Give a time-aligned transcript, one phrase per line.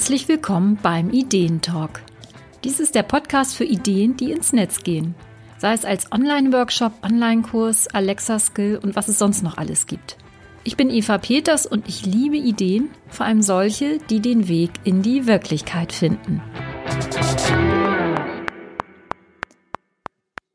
[0.00, 2.00] Herzlich willkommen beim Ideentalk.
[2.64, 5.14] Dies ist der Podcast für Ideen, die ins Netz gehen.
[5.58, 10.16] Sei es als Online-Workshop, Online-Kurs, Alexa-Skill und was es sonst noch alles gibt.
[10.64, 15.02] Ich bin Eva Peters und ich liebe Ideen, vor allem solche, die den Weg in
[15.02, 16.40] die Wirklichkeit finden.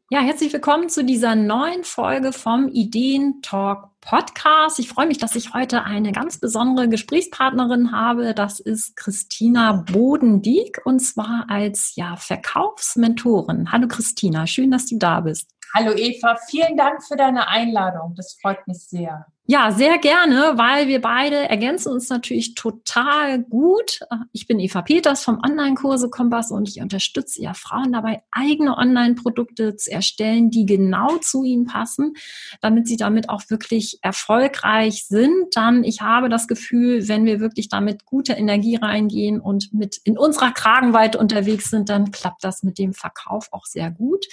[0.10, 4.78] Ja, herzlich willkommen zu dieser neuen Folge vom Ideen Talk Podcast.
[4.80, 8.36] Ich freue mich, dass ich heute eine ganz besondere Gesprächspartnerin habe.
[8.36, 13.72] Das ist Christina Bodendieck und zwar als ja, Verkaufsmentorin.
[13.72, 15.50] Hallo Christina, schön, dass du da bist.
[15.74, 18.14] Hallo Eva, vielen Dank für deine Einladung.
[18.16, 19.26] Das freut mich sehr.
[19.48, 24.00] Ja, sehr gerne, weil wir beide ergänzen uns natürlich total gut.
[24.32, 29.76] Ich bin Eva Peters vom Online-Kurse Kompass und ich unterstütze ja Frauen dabei, eigene Online-Produkte
[29.76, 32.14] zu erstellen, die genau zu ihnen passen,
[32.60, 35.56] damit sie damit auch wirklich erfolgreich sind.
[35.56, 40.18] Dann, ich habe das Gefühl, wenn wir wirklich damit gute Energie reingehen und mit in
[40.18, 44.26] unserer Kragenweite unterwegs sind, dann klappt das mit dem Verkauf auch sehr gut.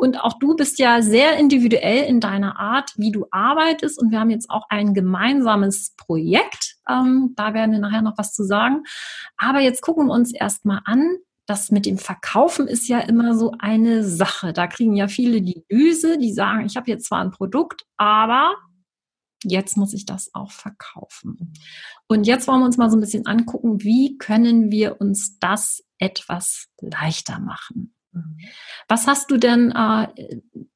[0.00, 4.00] Und auch du bist ja sehr individuell in deiner Art, wie du arbeitest.
[4.00, 6.76] Und wir haben jetzt auch ein gemeinsames Projekt.
[6.88, 8.84] Ähm, da werden wir nachher noch was zu sagen.
[9.36, 11.18] Aber jetzt gucken wir uns erstmal an.
[11.44, 14.54] Das mit dem Verkaufen ist ja immer so eine Sache.
[14.54, 18.54] Da kriegen ja viele die Düse, die sagen, ich habe jetzt zwar ein Produkt, aber
[19.44, 21.52] jetzt muss ich das auch verkaufen.
[22.08, 25.84] Und jetzt wollen wir uns mal so ein bisschen angucken, wie können wir uns das
[25.98, 27.94] etwas leichter machen.
[28.12, 28.38] Mhm.
[28.88, 30.08] Was hast du denn äh,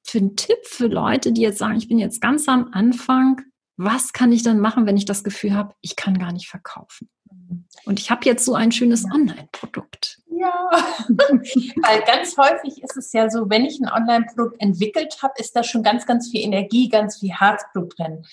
[0.03, 3.41] für einen Tipp für Leute, die jetzt sagen, ich bin jetzt ganz am Anfang,
[3.77, 7.09] was kann ich dann machen, wenn ich das Gefühl habe, ich kann gar nicht verkaufen?
[7.31, 7.67] Mhm.
[7.85, 10.21] Und ich habe jetzt so ein schönes Online-Produkt.
[10.37, 10.69] Ja,
[11.09, 15.63] weil ganz häufig ist es ja so, wenn ich ein Online-Produkt entwickelt habe, ist da
[15.63, 18.25] schon ganz, ganz viel Energie, ganz viel Herzblut drin.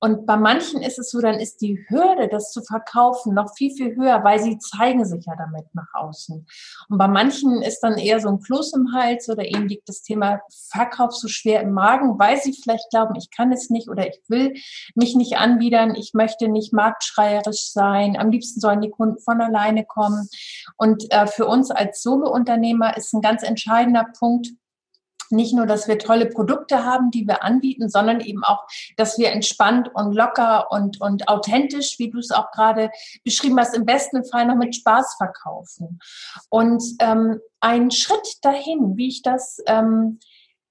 [0.00, 3.70] Und bei manchen ist es so, dann ist die Hürde, das zu verkaufen, noch viel,
[3.70, 6.46] viel höher, weil sie zeigen sich ja damit nach außen.
[6.88, 10.02] Und bei manchen ist dann eher so ein Kloß im Hals oder ihnen liegt das
[10.02, 14.06] Thema Verkauf so schwer im Magen, weil sie vielleicht glauben, ich kann es nicht oder
[14.06, 14.54] ich will
[14.94, 19.84] mich nicht anbiedern, ich möchte nicht marktschreierisch sein, am liebsten sollen die Kunden von alleine
[19.84, 20.28] kommen.
[20.76, 24.48] Und äh, für uns als Solo-Unternehmer ist ein ganz entscheidender Punkt,
[25.32, 28.64] nicht nur, dass wir tolle Produkte haben, die wir anbieten, sondern eben auch,
[28.96, 32.90] dass wir entspannt und locker und, und authentisch, wie du es auch gerade
[33.24, 35.98] beschrieben hast, im besten Fall noch mit Spaß verkaufen.
[36.50, 40.18] Und ähm, ein Schritt dahin, wie ich das, ähm,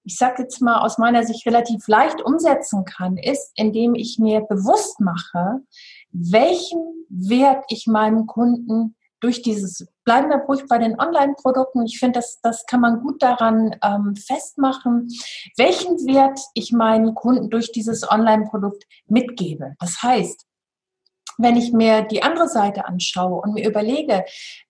[0.03, 4.41] ich sage jetzt mal aus meiner Sicht relativ leicht umsetzen kann, ist, indem ich mir
[4.41, 5.59] bewusst mache,
[6.11, 12.19] welchen Wert ich meinem Kunden durch dieses, bleiben wir ruhig bei den Online-Produkten, ich finde,
[12.19, 15.07] das, das kann man gut daran ähm, festmachen,
[15.57, 19.75] welchen Wert ich meinen Kunden durch dieses Online-Produkt mitgebe.
[19.79, 20.45] Das heißt,
[21.37, 24.25] wenn ich mir die andere Seite anschaue und mir überlege,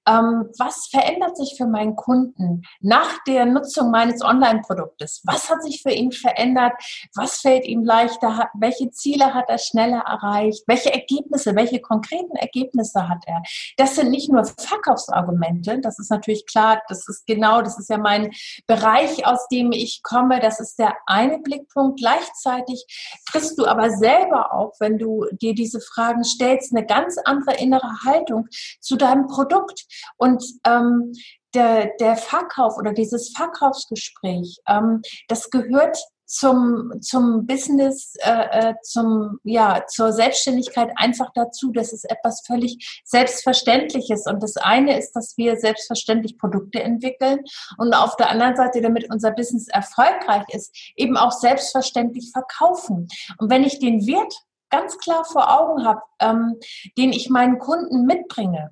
[0.07, 5.21] ähm, was verändert sich für meinen Kunden nach der Nutzung meines Online-Produktes?
[5.25, 6.73] Was hat sich für ihn verändert?
[7.15, 8.49] Was fällt ihm leichter?
[8.55, 10.63] Welche Ziele hat er schneller erreicht?
[10.67, 13.41] Welche Ergebnisse, welche konkreten Ergebnisse hat er?
[13.77, 17.97] Das sind nicht nur Verkaufsargumente, das ist natürlich klar, das ist genau, das ist ja
[17.97, 18.31] mein
[18.67, 21.99] Bereich, aus dem ich komme, das ist der eine Blickpunkt.
[21.99, 22.85] Gleichzeitig
[23.29, 27.91] kriegst du aber selber auch, wenn du dir diese Fragen stellst, eine ganz andere innere
[28.05, 28.47] Haltung
[28.79, 29.85] zu deinem Produkt.
[30.17, 31.13] Und ähm,
[31.53, 35.97] der, der Verkauf oder dieses Verkaufsgespräch, ähm, das gehört
[36.31, 41.71] zum, zum Business, äh, äh, zum, ja, zur Selbstständigkeit einfach dazu.
[41.73, 44.25] Das ist etwas völlig Selbstverständliches.
[44.27, 47.39] Und das eine ist, dass wir selbstverständlich Produkte entwickeln
[47.77, 53.09] und auf der anderen Seite, damit unser Business erfolgreich ist, eben auch selbstverständlich verkaufen.
[53.37, 54.33] Und wenn ich den Wert
[54.69, 56.55] ganz klar vor Augen habe, ähm,
[56.97, 58.69] den ich meinen Kunden mitbringe,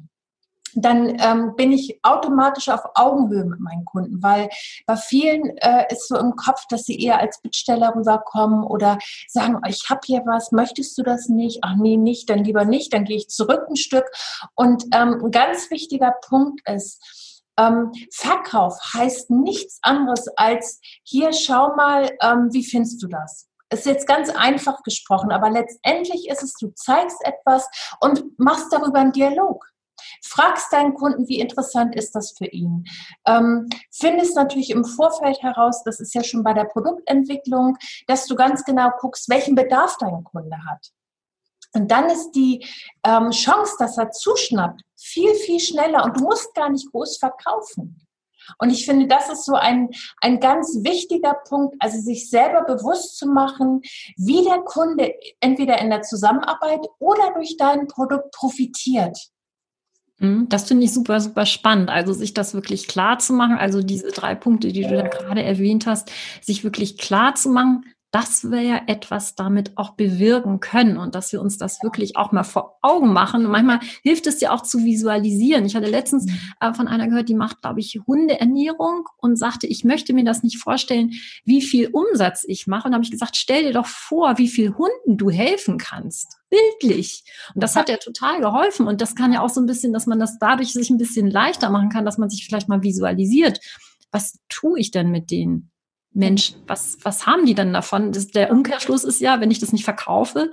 [0.75, 4.49] dann ähm, bin ich automatisch auf Augenhöhe mit meinen Kunden, weil
[4.85, 8.97] bei vielen äh, ist so im Kopf, dass sie eher als Bittsteller rüberkommen oder
[9.27, 11.59] sagen, ich habe hier was, möchtest du das nicht?
[11.63, 14.05] Ach nee, nicht, dann lieber nicht, dann gehe ich zurück ein Stück.
[14.55, 21.75] Und ähm, ein ganz wichtiger Punkt ist, ähm, Verkauf heißt nichts anderes als, hier schau
[21.75, 23.49] mal, ähm, wie findest du das?
[23.71, 27.69] ist jetzt ganz einfach gesprochen, aber letztendlich ist es, du zeigst etwas
[27.99, 29.63] und machst darüber einen Dialog.
[30.23, 32.85] Fragst deinen Kunden, wie interessant ist das für ihn.
[33.25, 38.35] Ähm, findest natürlich im Vorfeld heraus, das ist ja schon bei der Produktentwicklung, dass du
[38.35, 40.91] ganz genau guckst, welchen Bedarf dein Kunde hat.
[41.73, 42.65] Und dann ist die
[43.03, 48.07] ähm, Chance, dass er zuschnappt, viel, viel schneller und du musst gar nicht groß verkaufen.
[48.57, 49.89] Und ich finde, das ist so ein,
[50.21, 53.81] ein ganz wichtiger Punkt, also sich selber bewusst zu machen,
[54.17, 59.17] wie der Kunde entweder in der Zusammenarbeit oder durch dein Produkt profitiert.
[60.19, 61.89] Mhm, das finde ich super, super spannend.
[61.89, 65.41] Also sich das wirklich klar zu machen, also diese drei Punkte, die du da gerade
[65.43, 66.11] erwähnt hast,
[66.41, 71.31] sich wirklich klar zu machen, dass wir ja etwas damit auch bewirken können und dass
[71.31, 73.45] wir uns das wirklich auch mal vor Augen machen.
[73.45, 75.65] Und manchmal hilft es ja auch zu visualisieren.
[75.65, 76.39] Ich hatte letztens mhm.
[76.59, 80.41] äh, von einer gehört, die macht, glaube ich, Hundeernährung und sagte, ich möchte mir das
[80.41, 81.11] nicht vorstellen,
[81.45, 82.87] wie viel Umsatz ich mache.
[82.87, 86.37] Und habe ich gesagt, stell dir doch vor, wie viel Hunden du helfen kannst.
[86.49, 87.23] Bildlich.
[87.53, 88.87] Und das hat ja total geholfen.
[88.87, 91.29] Und das kann ja auch so ein bisschen, dass man das dadurch sich ein bisschen
[91.29, 93.59] leichter machen kann, dass man sich vielleicht mal visualisiert.
[94.11, 95.69] Was tue ich denn mit denen?
[96.11, 98.11] Mensch, was, was haben die denn davon?
[98.11, 100.51] Das, der Umkehrschluss ist ja, wenn ich das nicht verkaufe,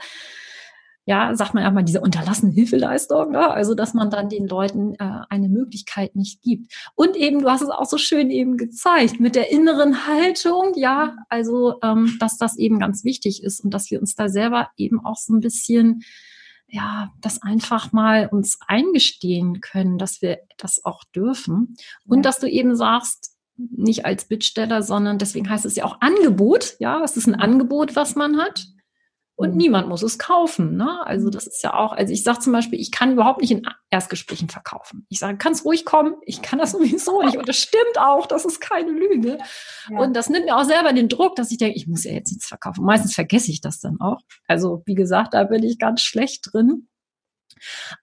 [1.09, 3.49] ja, sagt man ja mal, diese unterlassene Hilfeleistung, ne?
[3.49, 6.73] also dass man dann den Leuten äh, eine Möglichkeit nicht gibt.
[6.97, 11.17] Und eben, du hast es auch so schön eben gezeigt, mit der inneren Haltung, ja,
[11.29, 14.99] also ähm, dass das eben ganz wichtig ist und dass wir uns da selber eben
[15.05, 16.03] auch so ein bisschen,
[16.67, 21.77] ja, das einfach mal uns eingestehen können, dass wir das auch dürfen.
[22.09, 22.23] Und ja.
[22.23, 26.77] dass du eben sagst, nicht als Bittsteller, sondern deswegen heißt es ja auch Angebot.
[26.79, 28.67] Ja, es ist ein Angebot, was man hat.
[29.39, 29.57] Und mhm.
[29.59, 30.77] niemand muss es kaufen.
[30.77, 31.07] Ne?
[31.07, 33.69] Also das ist ja auch, also ich sage zum Beispiel, ich kann überhaupt nicht in
[33.91, 35.07] Erstgesprächen verkaufen.
[35.11, 37.37] Ich sage, kannst ruhig kommen, ich kann das sowieso nicht.
[37.37, 39.39] Und das stimmt auch, das ist keine Lüge.
[39.91, 39.99] Ja.
[39.99, 42.33] Und das nimmt mir auch selber den Druck, dass ich denke, ich muss ja jetzt
[42.33, 42.85] nichts verkaufen.
[42.85, 44.23] Meistens vergesse ich das dann auch.
[44.49, 46.89] Also wie gesagt, da bin ich ganz schlecht drin.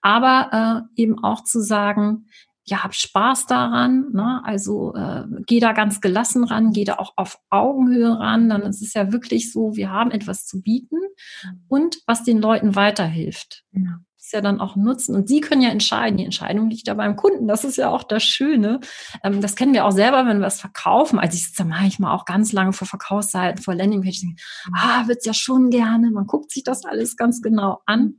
[0.02, 2.28] Aber äh, eben auch zu sagen,
[2.66, 4.42] ja, hab Spaß daran, ne?
[4.46, 8.82] also äh, geh da ganz gelassen ran, geh da auch auf Augenhöhe ran, dann ist
[8.82, 11.66] es ja wirklich so, wir haben etwas zu bieten mhm.
[11.68, 13.64] und was den Leuten weiterhilft.
[13.72, 14.00] Ja.
[14.34, 15.16] Ja dann auch Nutzen.
[15.16, 16.18] Und sie können ja entscheiden.
[16.18, 17.48] Die Entscheidung liegt ja beim Kunden.
[17.48, 18.80] Das ist ja auch das Schöne.
[19.24, 21.20] Ähm, das kennen wir auch selber, wenn wir es verkaufen.
[21.20, 24.42] Also ich sitze manchmal auch ganz lange vor Verkaufsseiten, vor Landingpages, denke,
[24.76, 26.12] ah, wird's ja schon gerne.
[26.12, 28.16] Man guckt sich das alles ganz genau an.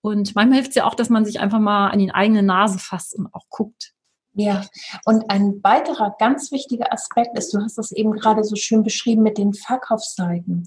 [0.00, 2.78] Und manchmal hilft es ja auch, dass man sich einfach mal an die eigene Nase
[2.78, 3.93] fasst und auch guckt.
[4.36, 4.64] Ja,
[5.04, 9.22] und ein weiterer ganz wichtiger Aspekt ist, du hast das eben gerade so schön beschrieben
[9.22, 10.66] mit den Verkaufsseiten.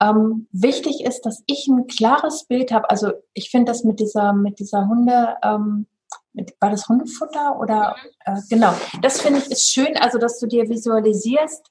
[0.00, 2.90] Ähm, wichtig ist, dass ich ein klares Bild habe.
[2.90, 5.86] Also ich finde das mit dieser, mit dieser Hunde, ähm,
[6.32, 7.94] mit, war das Hundefutter oder
[8.24, 11.70] äh, genau, das finde ich ist schön, also dass du dir visualisierst,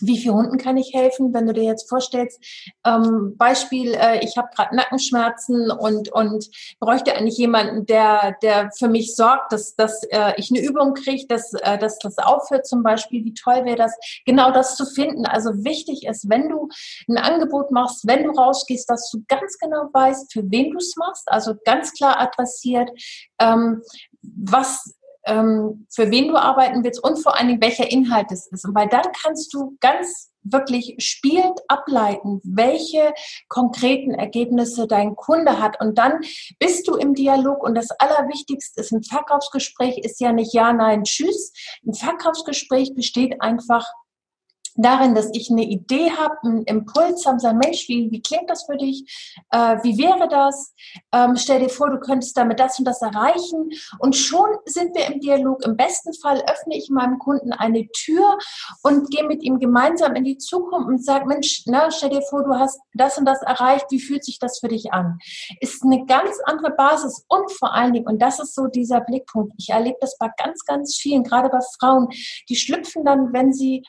[0.00, 2.40] wie vielen Hunden kann ich helfen, wenn du dir jetzt vorstellst,
[2.84, 6.48] ähm, Beispiel, äh, ich habe gerade Nackenschmerzen und, und
[6.80, 11.26] bräuchte eigentlich jemanden, der, der für mich sorgt, dass, dass äh, ich eine Übung kriege,
[11.26, 13.24] dass, äh, dass das aufhört zum Beispiel.
[13.24, 15.26] Wie toll wäre das, genau das zu finden.
[15.26, 16.68] Also wichtig ist, wenn du
[17.08, 20.94] ein Angebot machst, wenn du rausgehst, dass du ganz genau weißt, für wen du es
[20.96, 22.90] machst, also ganz klar adressiert,
[23.38, 23.82] ähm,
[24.22, 24.94] was
[25.24, 28.64] ähm, für wen du arbeiten willst und vor allen Dingen, welcher Inhalt es ist.
[28.64, 33.14] Und weil dann kannst du ganz wirklich spielend ableiten, welche
[33.48, 35.80] konkreten Ergebnisse dein Kunde hat.
[35.80, 36.20] Und dann
[36.58, 37.62] bist du im Dialog.
[37.62, 41.52] Und das Allerwichtigste ist, ein Verkaufsgespräch ist ja nicht Ja, Nein, Tschüss.
[41.86, 43.86] Ein Verkaufsgespräch besteht einfach
[44.76, 48.64] darin, dass ich eine Idee habe, einen Impuls habe, sage, Mensch, wie, wie klingt das
[48.64, 49.04] für dich?
[49.50, 50.74] Äh, wie wäre das?
[51.12, 53.70] Ähm, stell dir vor, du könntest damit das und das erreichen.
[53.98, 55.64] Und schon sind wir im Dialog.
[55.64, 58.38] Im besten Fall öffne ich meinem Kunden eine Tür
[58.82, 62.44] und gehe mit ihm gemeinsam in die Zukunft und sage, Mensch, na, stell dir vor,
[62.44, 63.86] du hast das und das erreicht.
[63.90, 65.18] Wie fühlt sich das für dich an?
[65.60, 69.52] Ist eine ganz andere Basis und vor allen Dingen, und das ist so dieser Blickpunkt,
[69.58, 72.08] ich erlebe das bei ganz, ganz vielen, gerade bei Frauen,
[72.48, 73.84] die schlüpfen dann, wenn sie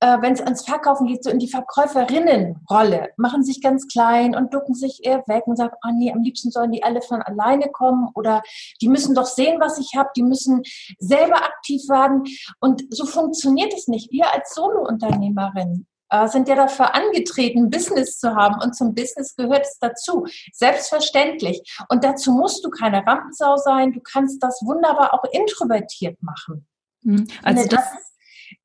[0.00, 4.52] äh, wenn es ans Verkaufen geht, so in die Verkäuferinnenrolle, machen sich ganz klein und
[4.54, 7.70] ducken sich eher weg und sagen, oh nee, am liebsten sollen die alle von alleine
[7.70, 8.42] kommen oder
[8.80, 10.62] die müssen doch sehen, was ich habe, die müssen
[10.98, 12.24] selber aktiv werden.
[12.60, 14.10] Und so funktioniert es nicht.
[14.10, 19.64] Wir als Solo-Unternehmerin äh, sind ja dafür angetreten, Business zu haben und zum Business gehört
[19.64, 20.26] es dazu.
[20.52, 21.62] Selbstverständlich.
[21.88, 23.92] Und dazu musst du keine Rampensau sein.
[23.92, 26.66] Du kannst das wunderbar auch introvertiert machen.
[27.02, 27.28] Mhm.
[27.42, 28.09] Also das, das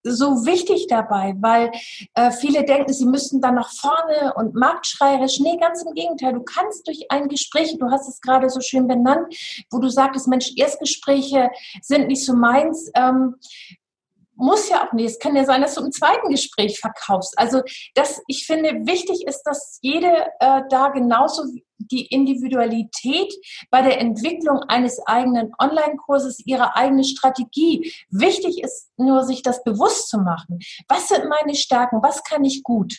[0.05, 1.71] so wichtig dabei, weil
[2.13, 5.39] äh, viele denken, sie müssten dann nach vorne und marktschreierisch.
[5.39, 6.33] Nee, ganz im Gegenteil.
[6.33, 9.35] Du kannst durch ein Gespräch, du hast es gerade so schön benannt,
[9.71, 11.49] wo du sagtest, Mensch, Erstgespräche
[11.81, 12.91] sind nicht so meins.
[12.95, 13.35] Ähm,
[14.35, 15.11] muss ja auch nicht.
[15.11, 17.33] Es kann ja sein, dass du im zweiten Gespräch verkaufst.
[17.37, 17.61] Also
[17.93, 21.43] das, ich finde, wichtig ist, dass jede äh, da genauso
[21.77, 23.33] die Individualität
[23.69, 27.93] bei der Entwicklung eines eigenen Online-Kurses, ihre eigene Strategie.
[28.09, 30.59] Wichtig ist nur, sich das bewusst zu machen.
[30.87, 32.01] Was sind meine Stärken?
[32.01, 32.95] Was kann ich gut?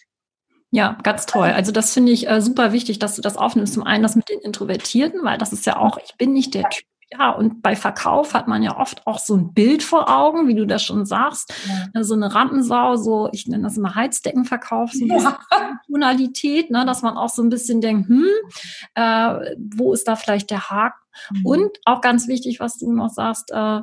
[0.71, 1.49] Ja, ganz toll.
[1.49, 3.75] Also das finde ich äh, super wichtig, dass du das aufnimmst.
[3.75, 6.69] Zum einen das mit den Introvertierten, weil das ist ja auch, ich bin nicht der
[6.69, 10.49] Typ ja, und bei Verkauf hat man ja oft auch so ein Bild vor Augen,
[10.49, 11.53] wie du das schon sagst.
[11.95, 12.03] Ja.
[12.03, 15.39] So eine Rampensau, so, ich nenne das immer Heizdeckenverkauf, so ja.
[15.87, 18.27] Tonalität, ne, dass man auch so ein bisschen denkt, hm,
[18.95, 21.01] äh, wo ist da vielleicht der Haken?
[21.31, 21.47] Mhm.
[21.47, 23.83] Und auch ganz wichtig, was du noch sagst, äh,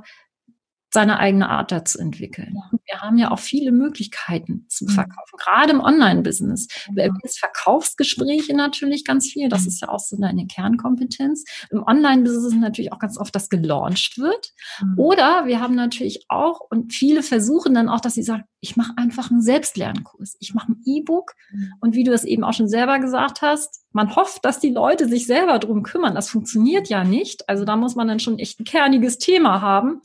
[0.93, 2.53] seine eigene Art da zu entwickeln.
[2.53, 2.77] Ja.
[2.85, 4.89] Wir haben ja auch viele Möglichkeiten zu mhm.
[4.89, 6.67] verkaufen, gerade im Online-Business.
[6.95, 7.09] Ja.
[7.23, 9.67] Es Verkaufsgespräche natürlich ganz viel, das mhm.
[9.69, 11.45] ist ja auch so deine Kernkompetenz.
[11.71, 14.51] Im Online-Business natürlich auch ganz oft, dass gelauncht wird.
[14.81, 14.99] Mhm.
[14.99, 18.93] Oder wir haben natürlich auch, und viele versuchen dann auch, dass sie sagen, ich mache
[18.95, 21.73] einfach einen Selbstlernkurs, ich mache ein E-Book mhm.
[21.81, 25.07] und wie du es eben auch schon selber gesagt hast, man hofft, dass die Leute
[25.07, 26.15] sich selber drum kümmern.
[26.15, 27.47] Das funktioniert ja nicht.
[27.47, 30.01] Also da muss man dann schon echt ein kerniges Thema haben.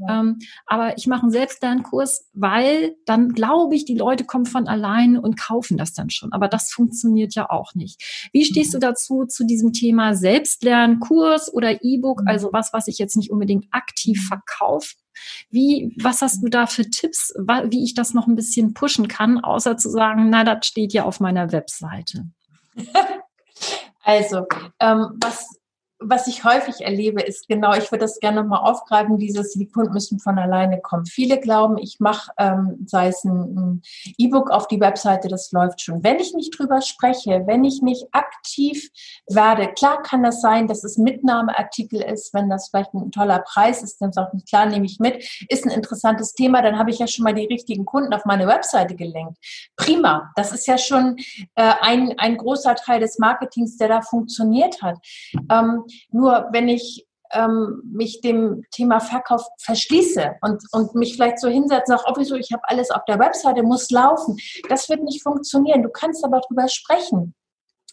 [0.00, 0.20] Ja.
[0.20, 5.22] Ähm, aber ich mache einen Selbstlernkurs, weil dann glaube ich, die Leute kommen von alleine
[5.22, 6.32] und kaufen das dann schon.
[6.32, 8.28] Aber das funktioniert ja auch nicht.
[8.32, 8.80] Wie stehst mhm.
[8.80, 12.22] du dazu, zu diesem Thema Selbstlernkurs oder E-Book?
[12.22, 12.28] Mhm.
[12.28, 14.96] Also was, was ich jetzt nicht unbedingt aktiv verkaufe,
[15.50, 19.38] wie, was hast du da für Tipps, wie ich das noch ein bisschen pushen kann,
[19.38, 22.26] außer zu sagen, na, das steht ja auf meiner Webseite?
[24.02, 24.46] Also,
[24.80, 25.59] ähm, was
[26.02, 29.92] was ich häufig erlebe, ist genau, ich würde das gerne nochmal aufgreifen, dieses, die Kunden
[29.92, 31.04] müssen von alleine kommen.
[31.04, 33.82] Viele glauben, ich mache, ähm, sei es ein, ein
[34.16, 36.02] E-Book auf die Webseite, das läuft schon.
[36.02, 38.88] Wenn ich nicht drüber spreche, wenn ich nicht aktiv
[39.28, 43.82] werde, klar kann das sein, dass es Mitnahmeartikel ist, wenn das vielleicht ein toller Preis
[43.82, 46.98] ist, dann sagt man, klar, nehme ich mit, ist ein interessantes Thema, dann habe ich
[46.98, 49.36] ja schon mal die richtigen Kunden auf meine Webseite gelenkt.
[49.76, 51.16] Prima, das ist ja schon
[51.56, 54.96] äh, ein, ein großer Teil des Marketings, der da funktioniert hat.
[55.50, 61.48] Ähm, nur wenn ich ähm, mich dem Thema Verkauf verschließe und, und mich vielleicht so
[61.48, 64.36] hinsetze, sage, oh, ich habe alles auf der Webseite, muss laufen.
[64.68, 65.82] Das wird nicht funktionieren.
[65.82, 67.34] Du kannst aber drüber sprechen.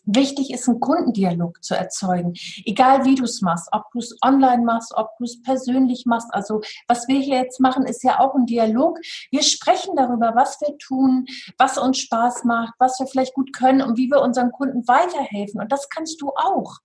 [0.08, 2.34] Wichtig ist, einen Kundendialog zu erzeugen.
[2.66, 6.30] Egal wie du es machst, ob du es online machst, ob du es persönlich machst.
[6.32, 9.00] Also was wir hier jetzt machen, ist ja auch ein Dialog.
[9.32, 11.26] Wir sprechen darüber, was wir tun,
[11.58, 15.62] was uns Spaß macht, was wir vielleicht gut können und wie wir unseren Kunden weiterhelfen.
[15.62, 16.78] Und das kannst du auch.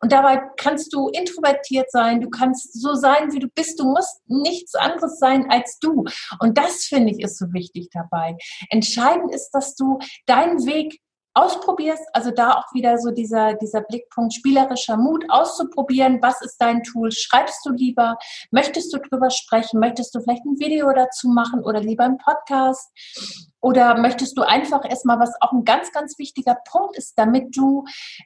[0.00, 3.78] Und dabei kannst du introvertiert sein, du kannst so sein, wie du bist.
[3.78, 6.04] Du musst nichts anderes sein als du.
[6.40, 8.36] Und das finde ich ist so wichtig dabei.
[8.70, 11.00] Entscheidend ist, dass du deinen Weg
[11.34, 16.82] ausprobierst, also da auch wieder so dieser, dieser Blickpunkt spielerischer Mut auszuprobieren, was ist dein
[16.82, 18.16] Tool, schreibst du lieber,
[18.50, 22.90] möchtest du drüber sprechen, möchtest du vielleicht ein Video dazu machen oder lieber einen Podcast
[23.60, 27.84] oder möchtest du einfach erstmal, was auch ein ganz, ganz wichtiger Punkt ist, damit du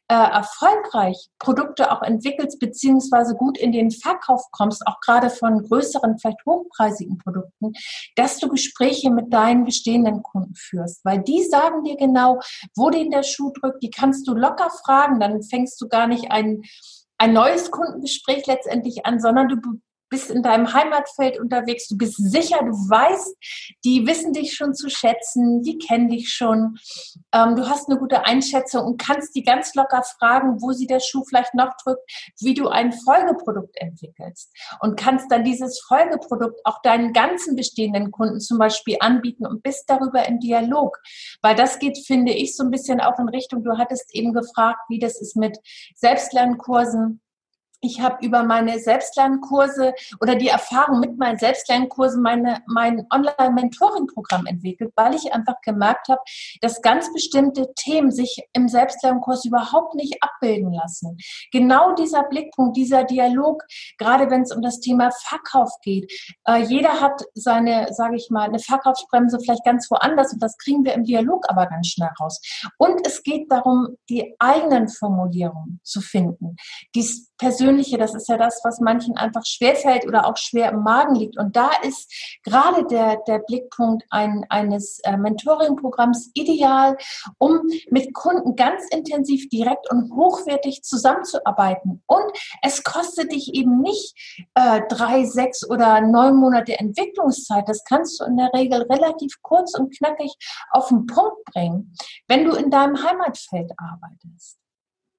[0.09, 6.19] äh, erfolgreich Produkte auch entwickelst, beziehungsweise gut in den Verkauf kommst, auch gerade von größeren,
[6.19, 7.73] vielleicht hochpreisigen Produkten,
[8.17, 11.05] dass du Gespräche mit deinen bestehenden Kunden führst.
[11.05, 12.41] Weil die sagen dir genau,
[12.77, 16.31] wo den der Schuh drückt, die kannst du locker fragen, dann fängst du gar nicht
[16.31, 16.63] ein
[17.17, 19.57] ein neues Kundengespräch letztendlich an, sondern du
[20.15, 23.37] bist in deinem Heimatfeld unterwegs, du bist sicher, du weißt,
[23.85, 26.79] die wissen dich schon zu schätzen, die kennen dich schon,
[27.33, 31.01] ähm, du hast eine gute Einschätzung und kannst die ganz locker fragen, wo sie der
[31.01, 32.09] Schuh vielleicht noch drückt,
[32.41, 34.53] wie du ein Folgeprodukt entwickelst.
[34.79, 39.91] Und kannst dann dieses Folgeprodukt auch deinen ganzen bestehenden Kunden zum Beispiel anbieten und bist
[39.91, 40.97] darüber im Dialog,
[41.43, 44.79] weil das geht, finde ich, so ein bisschen auch in Richtung, du hattest eben gefragt,
[44.89, 45.59] wie das ist mit
[45.97, 47.21] Selbstlernkursen
[47.85, 54.93] ich habe über meine Selbstlernkurse oder die Erfahrung mit meinen Selbstlernkursen meine, mein Online-Mentoring-Programm entwickelt,
[54.97, 56.21] weil ich einfach gemerkt habe,
[56.61, 61.19] dass ganz bestimmte Themen sich im Selbstlernkurs überhaupt nicht abbilden lassen.
[61.53, 63.63] Genau dieser Blickpunkt, dieser Dialog,
[63.99, 66.11] gerade wenn es um das Thema Verkauf geht.
[66.47, 70.85] Äh, jeder hat seine, sage ich mal, eine Verkaufsbremse vielleicht ganz woanders und das kriegen
[70.85, 72.41] wir im Dialog aber ganz schnell raus.
[72.79, 76.57] Und es geht darum, die eigenen Formulierungen zu finden.
[76.95, 81.15] Dies Persönliche, das ist ja das, was manchen einfach schwerfällt oder auch schwer im Magen
[81.15, 81.39] liegt.
[81.39, 82.13] Und da ist
[82.45, 86.97] gerade der, der Blickpunkt ein, eines äh, Mentoring-Programms ideal,
[87.39, 92.03] um mit Kunden ganz intensiv, direkt und hochwertig zusammenzuarbeiten.
[92.07, 92.25] Und
[92.63, 94.15] es kostet dich eben nicht
[94.55, 97.69] äh, drei, sechs oder neun Monate Entwicklungszeit.
[97.69, 100.33] Das kannst du in der Regel relativ kurz und knackig
[100.71, 101.95] auf den Punkt bringen,
[102.29, 104.64] wenn du in deinem Heimatfeld arbeitest.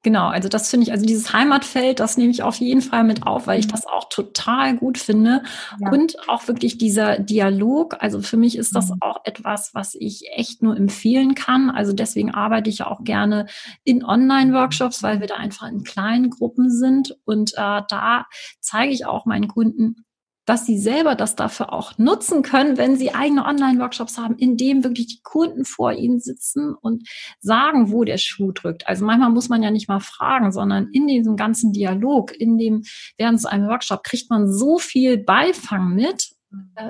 [0.05, 3.25] Genau, also das finde ich, also dieses Heimatfeld, das nehme ich auf jeden Fall mit
[3.25, 3.71] auf, weil ich mhm.
[3.71, 5.41] das auch total gut finde.
[5.79, 5.89] Ja.
[5.89, 8.97] Und auch wirklich dieser Dialog, also für mich ist das mhm.
[9.01, 11.71] auch etwas, was ich echt nur empfehlen kann.
[11.71, 13.47] Also deswegen arbeite ich ja auch gerne
[13.83, 17.17] in Online-Workshops, weil wir da einfach in kleinen Gruppen sind.
[17.25, 18.27] Und äh, da
[18.59, 20.05] zeige ich auch meinen Kunden,
[20.45, 24.83] dass sie selber das dafür auch nutzen können, wenn sie eigene Online-Workshops haben, in dem
[24.83, 27.07] wirklich die Kunden vor ihnen sitzen und
[27.39, 28.87] sagen, wo der Schuh drückt.
[28.87, 32.83] Also manchmal muss man ja nicht mal fragen, sondern in diesem ganzen Dialog, in dem,
[33.17, 36.34] während so einem Workshop kriegt man so viel Beifang mit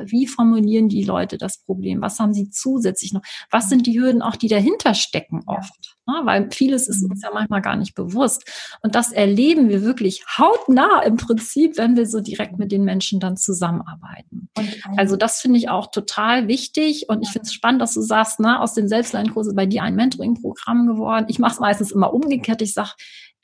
[0.06, 2.02] wie formulieren die Leute das Problem?
[2.02, 3.22] Was haben sie zusätzlich noch?
[3.50, 5.96] Was sind die Hürden auch, die dahinter stecken oft?
[6.08, 6.14] Ja.
[6.14, 6.26] Ne?
[6.26, 7.24] Weil vieles ist uns mhm.
[7.24, 8.78] ja manchmal gar nicht bewusst.
[8.82, 13.20] Und das erleben wir wirklich hautnah im Prinzip, wenn wir so direkt mit den Menschen
[13.20, 14.50] dann zusammenarbeiten.
[14.98, 17.10] Also das finde ich auch total wichtig.
[17.10, 19.96] Und ich finde es spannend, dass du sagst, na, aus den Selbstlernkursen bei dir ein
[19.96, 21.26] Mentoring-Programm geworden.
[21.30, 22.62] Ich mache es meistens immer umgekehrt.
[22.62, 22.92] Ich sage,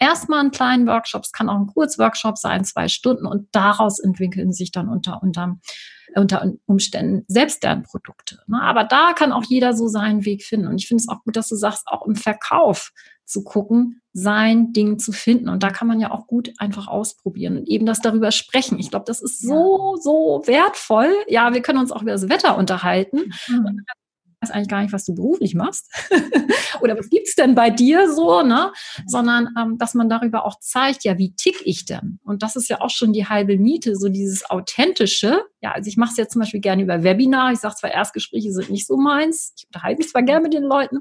[0.01, 4.51] erstmal einen kleinen Workshop, es kann auch ein Kurzworkshop sein, zwei Stunden und daraus entwickeln
[4.51, 5.59] sich dann unter, unter,
[6.15, 8.39] unter Umständen selbst deren Produkte.
[8.47, 8.61] Ne?
[8.61, 10.67] Aber da kann auch jeder so seinen Weg finden.
[10.67, 12.91] Und ich finde es auch gut, dass du sagst, auch im Verkauf
[13.25, 15.47] zu gucken, sein Ding zu finden.
[15.47, 18.77] Und da kann man ja auch gut einfach ausprobieren und eben das darüber sprechen.
[18.79, 21.13] Ich glaube, das ist so, so wertvoll.
[21.27, 23.31] Ja, wir können uns auch über das Wetter unterhalten.
[23.47, 23.85] Mhm
[24.41, 25.89] weiß eigentlich gar nicht, was du beruflich machst
[26.81, 28.71] oder was gibt's denn bei dir so, ne?
[29.05, 32.19] Sondern ähm, dass man darüber auch zeigt, ja, wie tick ich denn?
[32.23, 35.43] Und das ist ja auch schon die halbe Miete, so dieses authentische.
[35.61, 37.51] Ja, also ich mache es jetzt zum Beispiel gerne über Webinar.
[37.51, 39.53] Ich sage zwar, Erstgespräche sind nicht so meins.
[39.55, 40.99] Ich unterhalte mich zwar gerne mit den Leuten,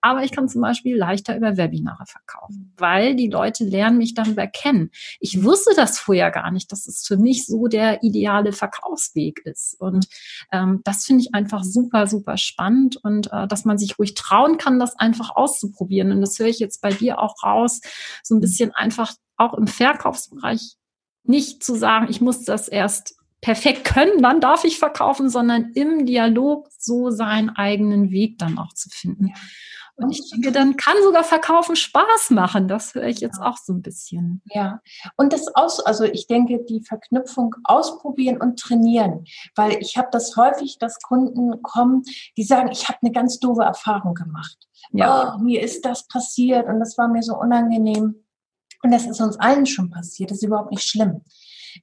[0.00, 4.48] aber ich kann zum Beispiel leichter über Webinare verkaufen, weil die Leute lernen mich darüber
[4.48, 4.90] kennen.
[5.20, 9.80] Ich wusste das vorher gar nicht, dass es für mich so der ideale Verkaufsweg ist.
[9.80, 10.08] Und
[10.50, 14.58] ähm, das finde ich einfach super, super spannend und äh, dass man sich ruhig trauen
[14.58, 16.10] kann, das einfach auszuprobieren.
[16.10, 17.80] Und das höre ich jetzt bei dir auch raus,
[18.24, 20.76] so ein bisschen einfach auch im Verkaufsbereich
[21.22, 26.06] nicht zu sagen, ich muss das erst perfekt können, dann darf ich verkaufen, sondern im
[26.06, 29.28] Dialog so seinen eigenen Weg dann auch zu finden.
[29.28, 29.34] Ja.
[30.00, 32.68] Und ich denke, dann kann sogar Verkaufen Spaß machen.
[32.68, 34.40] Das höre ich jetzt auch so ein bisschen.
[34.46, 34.80] Ja,
[35.16, 39.24] und das aus, also ich denke, die Verknüpfung ausprobieren und trainieren,
[39.56, 42.02] weil ich habe das häufig, dass Kunden kommen,
[42.38, 44.56] die sagen, ich habe eine ganz doofe Erfahrung gemacht.
[44.92, 45.36] Ja.
[45.36, 48.24] Oh, mir ist das passiert und das war mir so unangenehm.
[48.82, 50.30] Und das ist uns allen schon passiert.
[50.30, 51.22] Das ist überhaupt nicht schlimm.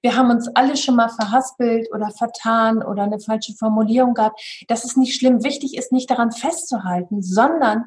[0.01, 4.39] Wir haben uns alle schon mal verhaspelt oder vertan oder eine falsche Formulierung gehabt.
[4.67, 5.43] Das ist nicht schlimm.
[5.43, 7.85] Wichtig ist nicht daran festzuhalten, sondern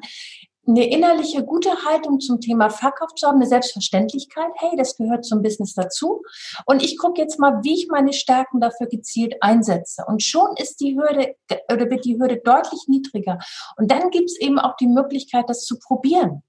[0.67, 4.51] eine innerliche gute Haltung zum Thema Verkauf zu haben, eine Selbstverständlichkeit.
[4.57, 6.21] Hey, das gehört zum Business dazu.
[6.65, 10.03] Und ich gucke jetzt mal, wie ich meine Stärken dafür gezielt einsetze.
[10.07, 11.35] Und schon ist die Hürde
[11.71, 13.39] oder wird die Hürde deutlich niedriger.
[13.77, 16.43] Und dann gibt es eben auch die Möglichkeit, das zu probieren.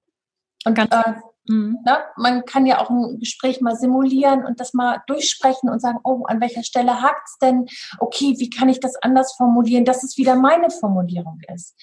[0.65, 1.15] Und ganz äh,
[1.47, 1.79] Mhm.
[1.85, 1.99] Ne?
[2.17, 6.25] Man kann ja auch ein Gespräch mal simulieren und das mal durchsprechen und sagen, oh,
[6.27, 7.67] an welcher Stelle hakt es denn?
[7.99, 11.75] Okay, wie kann ich das anders formulieren, dass es wieder meine Formulierung ist?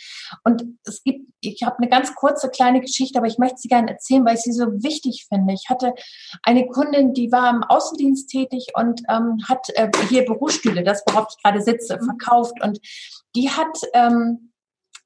[0.44, 3.92] Und es gibt, ich habe eine ganz kurze kleine Geschichte, aber ich möchte sie gerne
[3.92, 5.54] erzählen, weil ich sie so wichtig finde.
[5.54, 5.94] Ich hatte
[6.44, 11.28] eine Kundin, die war im Außendienst tätig und ähm, hat äh, hier Bürostühle, das worauf
[11.30, 12.06] ich gerade sitze, mhm.
[12.06, 12.80] verkauft und
[13.36, 14.49] die hat ähm,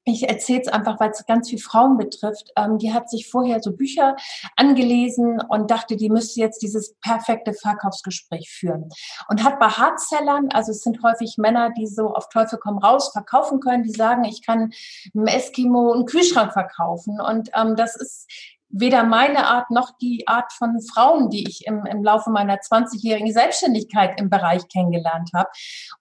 [0.04, 2.52] ich erzähle es einfach, weil es ganz viele Frauen betrifft.
[2.56, 4.16] Ähm, die hat sich vorher so Bücher
[4.56, 8.90] angelesen und dachte, die müsste jetzt dieses perfekte Verkaufsgespräch führen.
[9.28, 13.12] Und hat bei Hardsellern, also es sind häufig Männer, die so auf Teufel komm raus
[13.12, 14.72] verkaufen können, die sagen, ich kann
[15.14, 17.20] einem Eskimo einen Kühlschrank verkaufen.
[17.20, 18.28] Und ähm, das ist
[18.76, 23.32] weder meine Art noch die Art von Frauen, die ich im, im Laufe meiner 20-jährigen
[23.32, 25.48] Selbstständigkeit im Bereich kennengelernt habe.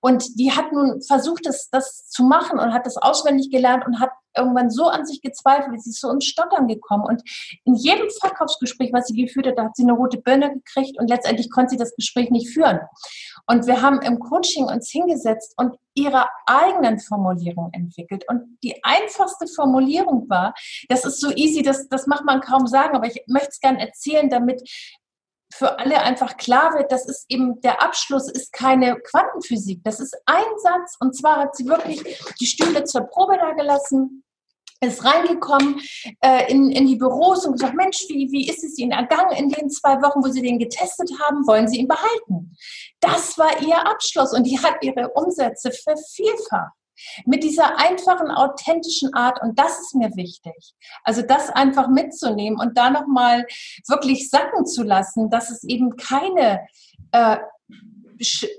[0.02, 4.00] Und die hat nun versucht, das, das zu machen und hat das auswendig gelernt und
[4.00, 7.06] hat irgendwann so an sich gezweifelt, sie ist so ins Stottern gekommen.
[7.06, 7.22] Und
[7.66, 11.10] in jedem Verkaufsgespräch, was sie geführt hat, da hat sie eine rote Birne gekriegt und
[11.10, 12.80] letztendlich konnte sie das Gespräch nicht führen.
[13.48, 18.24] Und wir haben im Coaching uns hingesetzt und ihre eigenen Formulierungen entwickelt.
[18.28, 20.54] Und die einfachste Formulierung war,
[20.90, 23.80] das ist so easy, das, das macht man kaum sagen, aber ich möchte es gerne
[23.80, 24.62] erzählen, damit
[25.58, 29.82] für alle einfach klar wird, das ist eben, der Abschluss ist keine Quantenphysik.
[29.84, 30.98] Das ist ein Satz.
[31.00, 32.02] Und zwar hat sie wirklich
[32.40, 34.24] die Stühle zur Probe da gelassen,
[34.82, 35.80] ist reingekommen
[36.22, 39.50] äh, in, in die Büros und gesagt, Mensch, wie, wie ist es Ihnen ergangen in
[39.50, 41.48] den zwei Wochen, wo Sie den getestet haben?
[41.48, 42.56] Wollen Sie ihn behalten?
[43.00, 46.74] Das war ihr Abschluss und die hat ihre Umsätze vervielfacht.
[47.26, 49.42] Mit dieser einfachen, authentischen Art.
[49.42, 50.74] Und das ist mir wichtig.
[51.04, 53.46] Also das einfach mitzunehmen und da nochmal
[53.88, 56.66] wirklich sacken zu lassen, dass es eben keine
[57.12, 57.38] äh,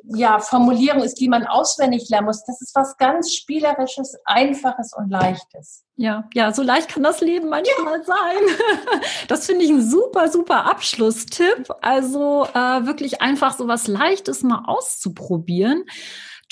[0.05, 2.45] ja, Formulierung ist, die man auswendig lernen muss.
[2.45, 5.85] Das ist was ganz Spielerisches, Einfaches und Leichtes.
[5.97, 8.05] Ja, ja, so leicht kann das Leben manchmal ja.
[8.05, 9.01] sein.
[9.29, 11.71] Das finde ich ein super, super Abschlusstipp.
[11.81, 15.85] Also äh, wirklich einfach so was Leichtes mal auszuprobieren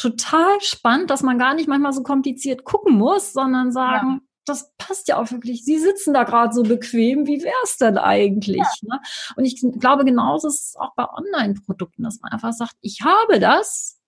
[0.03, 4.21] total spannend, dass man gar nicht manchmal so kompliziert gucken muss, sondern sagen, ja.
[4.47, 5.65] das passt ja auch wirklich.
[5.65, 7.27] Sie sitzen da gerade so bequem.
[7.27, 8.59] Wie wäre es denn eigentlich?
[8.59, 8.97] Ja.
[8.97, 9.01] Ne?
[9.37, 13.39] Und ich glaube, genauso ist es auch bei Online-Produkten, dass man einfach sagt, ich habe
[13.39, 14.01] das,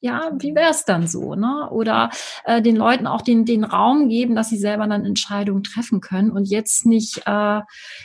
[0.00, 1.68] ja, wie wäre es dann so, ne?
[1.70, 2.10] Oder
[2.44, 6.30] äh, den Leuten auch den, den Raum geben, dass sie selber dann Entscheidungen treffen können
[6.30, 7.60] und jetzt nicht äh,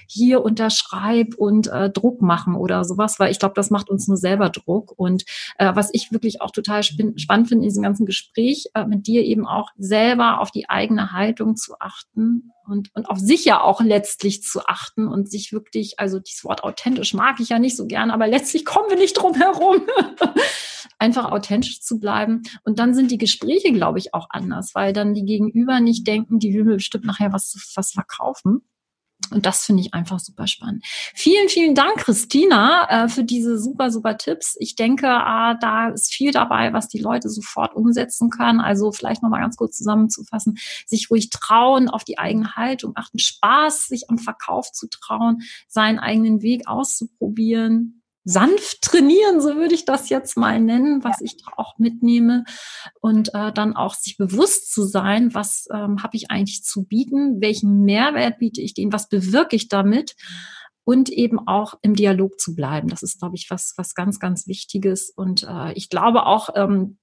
[0.08, 4.18] hier unterschreib und äh, Druck machen oder sowas, weil ich glaube, das macht uns nur
[4.18, 4.94] selber Druck.
[4.98, 5.24] Und
[5.60, 9.24] äh, was ich wirklich auch total spannend finde in diesem ganzen Gespräch, äh, mit dir
[9.24, 13.82] eben auch selber auf die eigene Haltung zu achten und, und auf sich ja auch
[13.82, 17.86] letztlich zu achten und sich wirklich, also dieses Wort authentisch mag ich ja nicht so
[17.86, 19.84] gern, aber letztlich kommen wir nicht drum herum.
[21.04, 22.44] einfach authentisch zu bleiben.
[22.64, 26.40] Und dann sind die Gespräche, glaube ich, auch anders, weil dann die Gegenüber nicht denken,
[26.40, 28.62] die will mir bestimmt nachher was, was verkaufen.
[29.32, 30.86] Und das finde ich einfach super spannend.
[30.86, 34.56] Vielen, vielen Dank, Christina, äh, für diese super, super Tipps.
[34.60, 38.60] Ich denke, äh, da ist viel dabei, was die Leute sofort umsetzen können.
[38.60, 43.88] Also vielleicht nochmal ganz kurz zusammenzufassen, sich ruhig trauen, auf die eigene Haltung achten, Spaß,
[43.88, 50.10] sich am Verkauf zu trauen, seinen eigenen Weg auszuprobieren, sanft trainieren, so würde ich das
[50.10, 52.46] jetzt mal nennen, was ich auch mitnehme.
[53.02, 57.42] Und äh, dann auch sich bewusst zu sein, was ähm, habe ich eigentlich zu bieten,
[57.42, 60.16] welchen Mehrwert biete ich denen, was bewirke ich damit
[60.86, 62.88] und eben auch im Dialog zu bleiben.
[62.88, 65.10] Das ist, glaube ich, was, was ganz, ganz Wichtiges.
[65.10, 66.98] Und äh, ich glaube auch, ähm,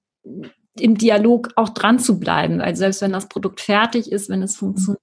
[0.79, 2.61] im Dialog auch dran zu bleiben.
[2.61, 5.01] Also selbst wenn das Produkt fertig ist, wenn es funktioniert,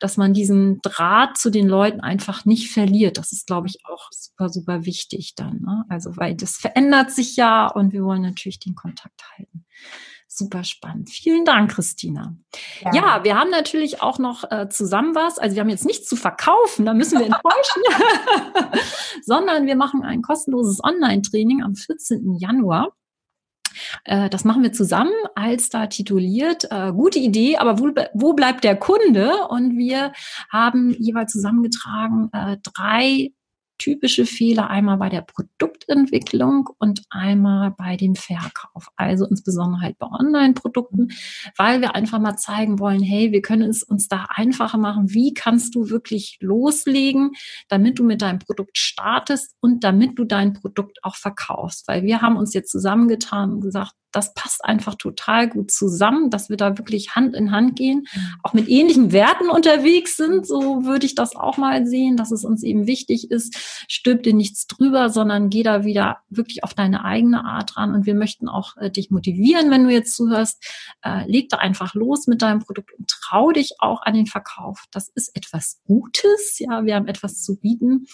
[0.00, 3.16] dass man diesen Draht zu den Leuten einfach nicht verliert.
[3.16, 5.60] Das ist, glaube ich, auch super, super wichtig dann.
[5.60, 5.84] Ne?
[5.88, 9.64] Also weil das verändert sich ja und wir wollen natürlich den Kontakt halten.
[10.28, 11.08] Super spannend.
[11.08, 12.36] Vielen Dank, Christina.
[12.80, 15.38] Ja, ja wir haben natürlich auch noch äh, zusammen was.
[15.38, 18.80] Also wir haben jetzt nichts zu verkaufen, da müssen wir enttäuschen,
[19.22, 22.36] sondern wir machen ein kostenloses Online-Training am 14.
[22.38, 22.92] Januar.
[24.04, 26.68] Äh, das machen wir zusammen, als da tituliert.
[26.70, 29.46] Äh, gute Idee, aber wo, wo bleibt der Kunde?
[29.48, 30.12] Und wir
[30.50, 33.32] haben jeweils zusammengetragen äh, drei
[33.78, 38.88] typische Fehler einmal bei der Produktentwicklung und einmal bei dem Verkauf.
[38.96, 41.08] Also insbesondere halt bei Online-Produkten,
[41.56, 45.12] weil wir einfach mal zeigen wollen, hey, wir können es uns da einfacher machen.
[45.12, 47.32] Wie kannst du wirklich loslegen,
[47.68, 51.88] damit du mit deinem Produkt startest und damit du dein Produkt auch verkaufst?
[51.88, 56.48] Weil wir haben uns jetzt zusammengetan und gesagt, das passt einfach total gut zusammen, dass
[56.48, 58.20] wir da wirklich Hand in Hand gehen, mhm.
[58.42, 60.46] auch mit ähnlichen Werten unterwegs sind.
[60.46, 64.32] So würde ich das auch mal sehen, dass es uns eben wichtig ist, stülp dir
[64.32, 67.94] nichts drüber, sondern geh da wieder wirklich auf deine eigene Art ran.
[67.94, 70.64] Und wir möchten auch äh, dich motivieren, wenn du jetzt zuhörst.
[71.02, 74.84] Äh, leg da einfach los mit deinem Produkt und trau dich auch an den Verkauf.
[74.92, 76.58] Das ist etwas Gutes.
[76.58, 78.06] Ja, wir haben etwas zu bieten.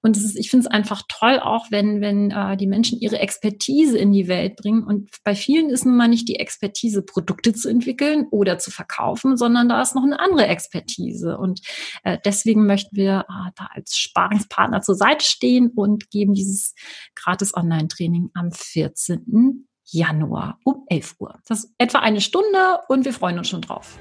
[0.00, 3.98] Und ist, ich finde es einfach toll, auch wenn, wenn äh, die Menschen ihre Expertise
[3.98, 4.84] in die Welt bringen.
[4.84, 9.36] Und bei vielen ist nun mal nicht die Expertise, Produkte zu entwickeln oder zu verkaufen,
[9.36, 11.36] sondern da ist noch eine andere Expertise.
[11.38, 11.60] Und
[12.04, 16.74] äh, deswegen möchten wir äh, da als Sparingspartner zur Seite stehen und geben dieses
[17.16, 19.66] gratis Online-Training am 14.
[19.86, 21.40] Januar um 11 Uhr.
[21.48, 23.98] Das ist etwa eine Stunde und wir freuen uns schon drauf.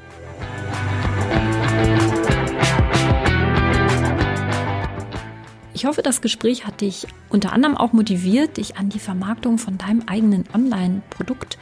[5.79, 9.77] Ich hoffe, das Gespräch hat dich unter anderem auch motiviert, dich an die Vermarktung von
[9.77, 11.57] deinem eigenen Online-Produkt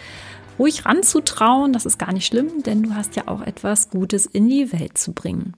[0.58, 1.72] ruhig ranzutrauen.
[1.72, 4.98] Das ist gar nicht schlimm, denn du hast ja auch etwas Gutes in die Welt
[4.98, 5.54] zu bringen.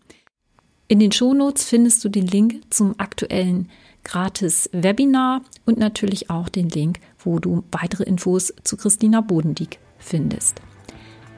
[0.89, 3.69] In den Shownotes findest du den Link zum aktuellen
[4.03, 10.59] gratis Webinar und natürlich auch den Link, wo du weitere Infos zu Christina Bodendieck findest.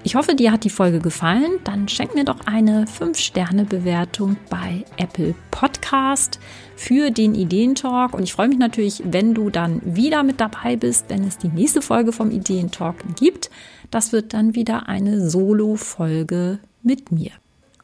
[0.03, 1.59] Ich hoffe, dir hat die Folge gefallen.
[1.63, 6.39] Dann schenk mir doch eine 5-Sterne-Bewertung bei Apple Podcast
[6.75, 8.15] für den Ideentalk.
[8.15, 11.49] Und ich freue mich natürlich, wenn du dann wieder mit dabei bist, wenn es die
[11.49, 13.51] nächste Folge vom Ideentalk gibt.
[13.91, 17.31] Das wird dann wieder eine Solo-Folge mit mir.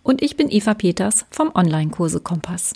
[0.01, 2.73] Und ich bin Eva Peters vom Online-Kurse Kompass.